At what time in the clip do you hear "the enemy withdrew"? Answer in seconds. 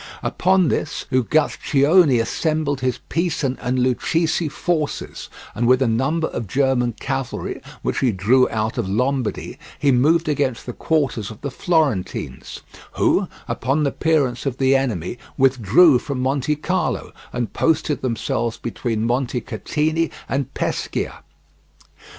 14.57-15.99